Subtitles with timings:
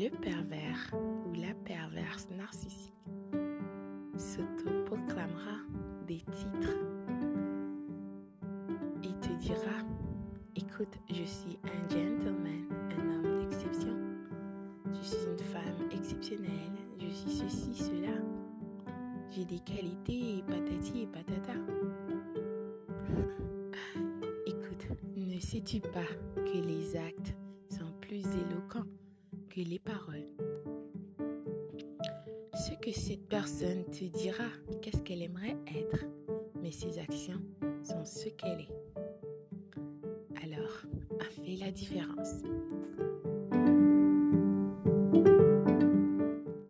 [0.00, 2.94] le pervers ou la perverse narcissique
[4.16, 5.58] s'autoproclamera
[6.06, 6.74] des titres
[9.02, 9.84] et te dira
[10.56, 13.94] Écoute, je suis un gentleman, un homme d'exception,
[14.90, 18.16] je suis une femme exceptionnelle, je suis ceci, cela,
[19.30, 21.52] j'ai des qualités patati et patata.
[24.46, 27.34] Écoute, ne sais-tu pas que les actes
[27.68, 28.86] sont plus éloquents
[29.56, 30.26] les paroles
[32.54, 34.44] Ce que cette personne te dira,
[34.80, 36.04] qu'est-ce qu'elle aimerait être,
[36.62, 37.40] mais ses actions
[37.82, 40.42] sont ce qu'elle est.
[40.42, 40.82] Alors,
[41.44, 42.42] fais la différence.